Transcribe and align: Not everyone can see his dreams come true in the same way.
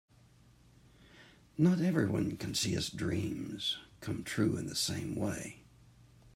Not 1.59 1.79
everyone 1.79 2.35
can 2.37 2.55
see 2.55 2.71
his 2.71 2.89
dreams 2.89 3.77
come 3.99 4.23
true 4.23 4.57
in 4.57 4.65
the 4.65 4.73
same 4.75 5.13
way. 5.15 5.59